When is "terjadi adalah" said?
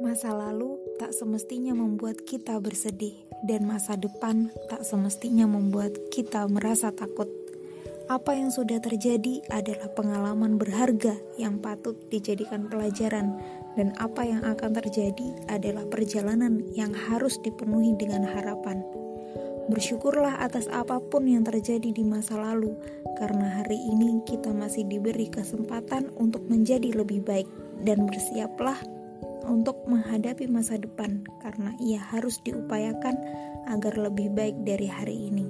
8.80-9.92, 14.80-15.84